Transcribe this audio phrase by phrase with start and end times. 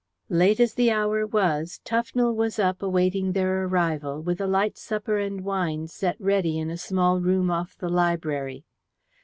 [0.29, 5.19] Late as the hour was, Tufnell was up awaiting their arrival, with a light supper
[5.19, 8.65] and wine set ready in a small room off the library.